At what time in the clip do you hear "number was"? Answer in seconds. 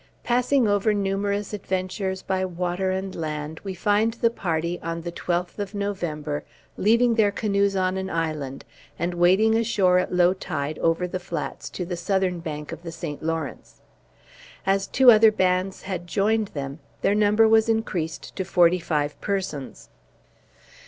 17.13-17.69